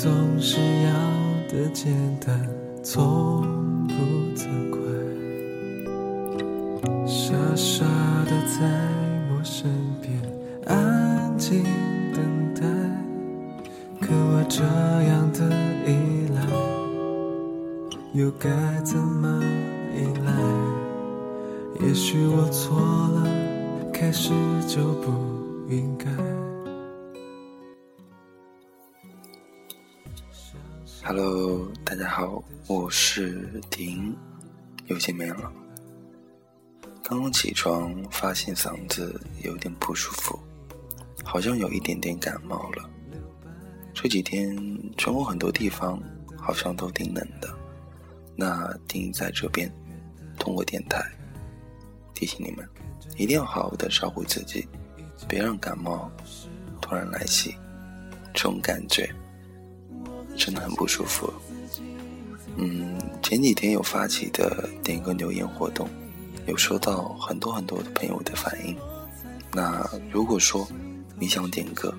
[0.00, 0.92] 总是要
[1.48, 1.92] 的简
[2.24, 2.48] 单，
[2.84, 3.42] 从
[3.88, 3.94] 不
[4.32, 4.78] 责怪。
[7.04, 7.84] 傻傻
[8.24, 8.60] 的在
[9.28, 9.68] 我身
[10.00, 10.16] 边，
[10.66, 11.64] 安静
[12.14, 12.22] 等
[12.54, 12.60] 待。
[14.00, 15.50] 可我这样的
[15.84, 16.46] 依赖，
[18.12, 18.48] 又该
[18.84, 19.42] 怎么
[19.96, 20.32] 依赖？
[21.84, 23.26] 也许我错了，
[23.92, 24.30] 开始
[24.68, 25.10] 就不
[25.68, 26.06] 应该。
[31.08, 34.14] Hello，大家好，我是婷，
[34.88, 35.50] 又见面了。
[37.02, 40.38] 刚刚起床，发现嗓子有点不舒服，
[41.24, 42.90] 好像有一点点感冒了。
[43.94, 44.54] 这几天
[44.98, 45.98] 全国很多地方
[46.36, 47.48] 好像都挺冷的，
[48.36, 49.72] 那婷在这边
[50.38, 51.02] 通过电台
[52.12, 52.68] 提醒你们，
[53.16, 54.68] 一定要好好的照顾自己，
[55.26, 56.12] 别让感冒
[56.82, 57.56] 突然来袭，
[58.34, 59.10] 这种感觉。
[60.38, 61.30] 真的很不舒服。
[62.56, 65.88] 嗯，前几天有发起的点歌留言活动，
[66.46, 68.76] 有收到很多很多的朋友的反应。
[69.52, 70.66] 那如果说
[71.18, 71.94] 你想点歌，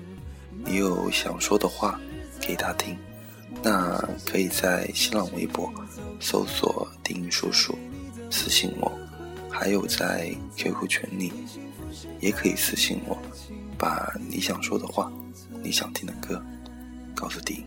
[0.64, 2.00] 你有想说的话
[2.40, 2.96] 给他听，
[3.62, 5.72] 那可以在新浪微博
[6.18, 7.76] 搜索“丁叔叔”
[8.30, 8.90] 私信我，
[9.50, 11.32] 还有在 QQ 群里
[12.20, 13.16] 也可以私信我，
[13.78, 15.10] 把你想说的话、
[15.62, 16.42] 你想听的歌
[17.14, 17.64] 告诉丁。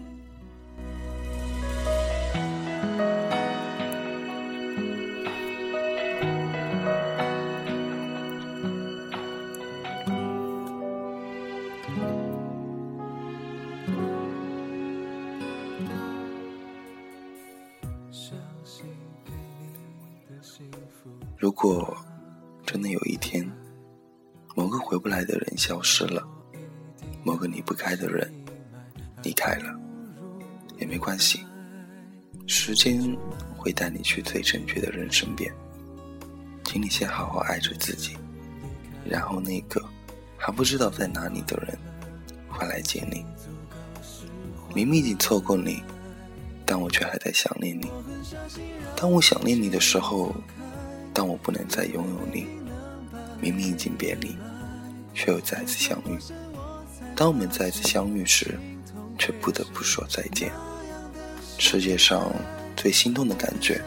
[21.37, 21.95] 如果
[22.65, 23.45] 真的有一天，
[24.55, 26.25] 某个回不来的人消失了，
[27.23, 28.31] 某个离不开的人
[29.21, 29.77] 离开了，
[30.77, 31.45] 也没关系，
[32.47, 33.17] 时间
[33.57, 35.53] 会带你去最正确的人身边。
[36.63, 38.17] 请你先好好爱着自己，
[39.05, 39.83] 然后那个
[40.37, 41.77] 还不知道在哪里的人
[42.47, 43.25] 会来接你。
[44.73, 45.83] 明明已经错过你，
[46.65, 47.91] 但我却还在想念你。
[48.95, 50.33] 当我想念你的时候，
[51.13, 52.47] 当我不能再拥有你，
[53.39, 54.35] 明明已经别离，
[55.13, 56.17] 却又再次相遇。
[57.15, 58.57] 当我们再次相遇时，
[59.19, 60.51] 却不得不说再见。
[61.59, 62.33] 世界上
[62.75, 63.79] 最心痛的感觉，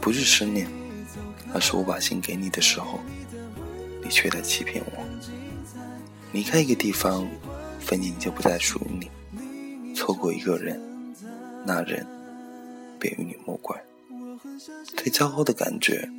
[0.00, 0.68] 不是失恋，
[1.52, 3.00] 而是我把心给你的时候，
[4.02, 5.04] 你却在欺骗我。
[6.30, 7.26] 离开一个地方，
[7.80, 9.08] 风景就不再属于你；
[10.04, 10.78] 错过一个人，
[11.64, 12.06] 那人
[13.00, 13.80] 便与你无关。
[14.84, 16.10] 最糟糕的感觉，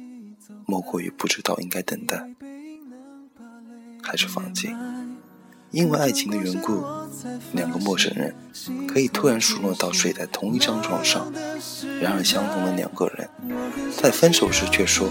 [0.66, 2.28] 莫过于不知道应该等待，
[4.02, 4.76] 还是放弃。
[5.70, 6.84] 因为爱情的缘故，
[7.54, 8.34] 两个陌生人
[8.88, 11.32] 可以突然熟络到睡在同一张床上。
[12.02, 13.30] 然而，相同的两个人，
[14.02, 15.08] 在分手时却说：“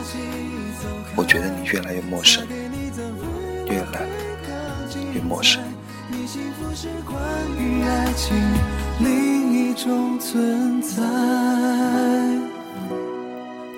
[1.14, 2.44] 我觉得你越来越陌生，
[3.68, 4.04] 越来
[5.14, 5.62] 越陌生。”
[6.24, 7.20] 你幸福是关
[7.58, 8.34] 于爱情
[8.98, 11.02] 另一种存在。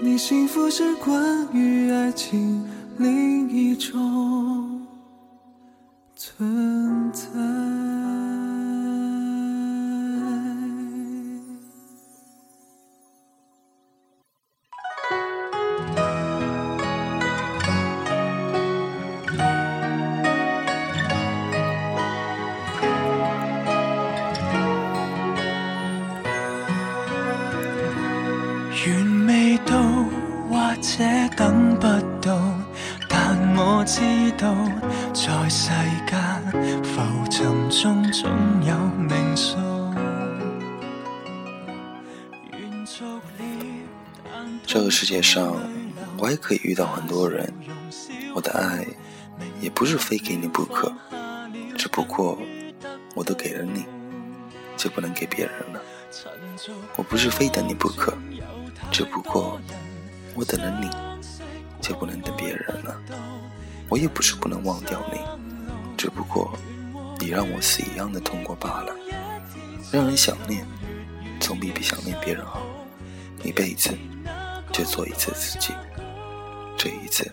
[0.01, 2.65] 你幸福是关于爱情
[2.99, 4.87] 另一种
[6.15, 7.86] 存在。
[31.37, 31.87] 等不
[32.21, 32.39] 到，
[33.09, 34.01] 但我知
[34.39, 34.55] 道，
[35.13, 35.71] 在世
[36.07, 38.31] 間浮沉中总
[38.65, 38.75] 有
[39.09, 39.57] 命數。
[44.67, 45.57] 这个世界上，
[46.19, 47.53] 我也可以遇到很多人，
[48.35, 48.85] 我的爱
[49.61, 50.93] 也不是非给你不可，
[51.79, 52.39] 只不过
[53.15, 53.87] 我都给了你，
[54.77, 55.81] 就不能给别人了。
[56.97, 58.13] 我不是非等你不可，
[58.91, 59.59] 只不过
[60.35, 60.91] 我等了你，
[61.87, 63.01] 就不能等别人了。
[63.89, 65.21] 我也不是不能忘掉你，
[65.97, 66.53] 只不过
[67.21, 68.93] 你让我死一样的痛过罢了。
[69.93, 70.67] 让人想念，
[71.39, 72.61] 总比比想念别人好。
[73.45, 73.97] 一辈子
[74.73, 75.73] 就做一次自己，
[76.77, 77.31] 这一次，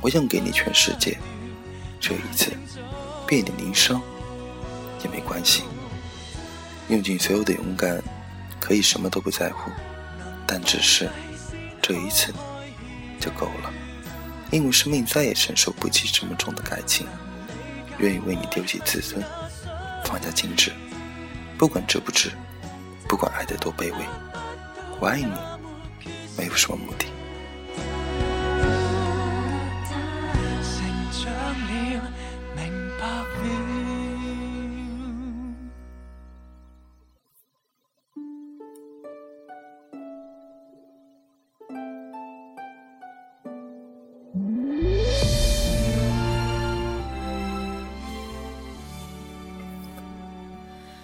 [0.00, 1.18] 我想给你全世界。
[1.98, 2.52] 这一次，
[3.26, 4.00] 遍体鳞伤
[5.02, 5.64] 也没关系。
[6.88, 8.00] 用尽所有的勇敢，
[8.60, 9.72] 可以什么都不在乎，
[10.46, 11.10] 但只是
[11.82, 12.32] 这一次
[13.20, 13.72] 就够了。
[14.50, 17.06] 因为生命再也承受不起这么重的感情，
[17.98, 19.20] 愿意为你丢弃自尊，
[20.04, 20.72] 放下矜持，
[21.58, 22.30] 不管值不值，
[23.08, 23.98] 不管爱得多卑微，
[25.00, 25.32] 我爱你，
[26.38, 27.06] 没有什么目的。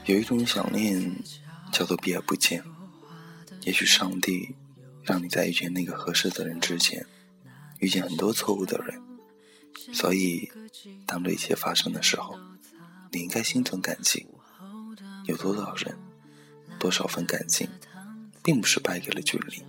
[0.04, 1.14] 有一种想念，
[1.72, 2.64] 叫做避而不见。
[3.62, 4.56] 也许上帝
[5.04, 7.06] 让你在遇见那个合适的人之前，
[7.78, 9.00] 遇见很多错误的人，
[9.94, 10.50] 所以
[11.06, 12.36] 当这一切发生的时候，
[13.12, 14.26] 你应该心存感激。
[15.26, 15.96] 有多少人，
[16.80, 17.68] 多少份感情，
[18.42, 19.62] 并不是败给了距离，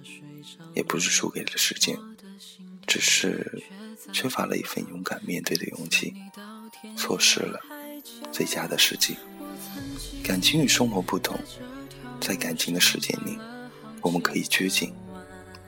[0.74, 1.96] 也不是输给了时间，
[2.88, 3.64] 只是
[4.12, 6.16] 缺乏了一份勇敢面对的勇气，
[6.98, 7.60] 错失了
[8.32, 9.16] 最佳的时机。
[10.24, 11.38] 感情与生活不同，
[12.22, 13.38] 在感情的世界里，
[14.02, 14.94] 我们可以拘谨，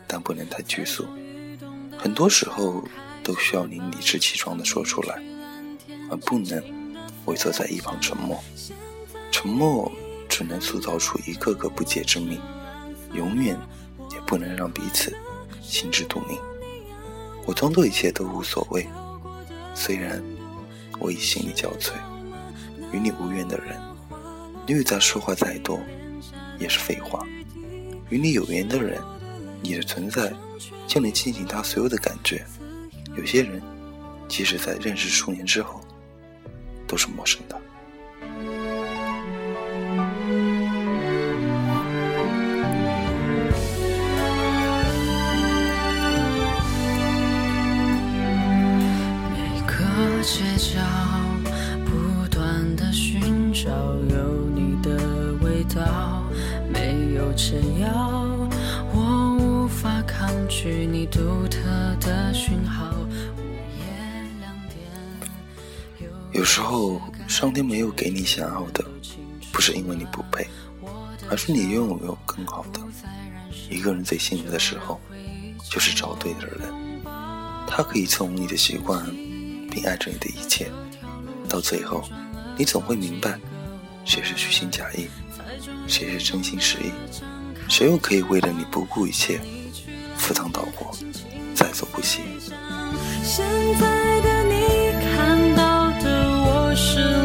[0.08, 1.06] 但不能太拘束。
[1.98, 2.82] 很多时候
[3.22, 5.22] 都需要你理直气壮地说出来，
[6.10, 6.64] 而不能
[7.26, 8.42] 萎缩在一旁沉默。
[9.30, 9.92] 沉默
[10.30, 12.40] 只能塑造出一个个不解之谜，
[13.14, 13.60] 永远
[14.12, 15.14] 也不能让彼此
[15.62, 16.40] 心知肚明。
[17.46, 18.88] 我装作一切都无所谓，
[19.74, 20.24] 虽然
[20.98, 21.92] 我已心力交瘁。
[22.94, 23.78] 与你无缘的人。
[24.68, 25.80] 因为他说话再多，
[26.60, 27.26] 也是废话。
[28.10, 29.02] 与你有缘的人，
[29.62, 30.32] 你的存在
[30.88, 32.46] 就能唤醒他所有的感觉。
[33.16, 33.62] 有些人，
[34.28, 35.82] 即使在认识数年之后，
[36.88, 37.62] 都是陌生的。
[66.36, 68.84] 有时候，上天没有给你想要的，
[69.54, 70.46] 不是因为你不配，
[71.30, 72.80] 而是你拥有更好的。
[73.70, 75.00] 一个人最幸福的时候，
[75.72, 76.60] 就是找对的人，
[77.66, 79.06] 他可以从你的习惯，
[79.72, 80.70] 并爱着你的一切，
[81.48, 82.04] 到最后，
[82.58, 83.40] 你总会明白，
[84.04, 85.08] 谁是虚情假意。
[85.88, 86.92] 谁是真心实意？
[87.70, 89.40] 谁又可以为了你不顾一切，
[90.18, 90.92] 赴汤蹈火，
[91.56, 92.20] 在所不惜？
[96.76, 97.25] 是